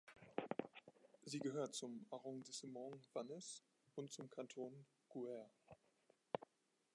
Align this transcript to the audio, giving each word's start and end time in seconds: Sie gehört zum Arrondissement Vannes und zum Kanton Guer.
Sie 1.25 1.37
gehört 1.37 1.75
zum 1.75 2.07
Arrondissement 2.09 3.07
Vannes 3.13 3.63
und 3.93 4.11
zum 4.11 4.27
Kanton 4.31 4.87
Guer. 5.07 5.47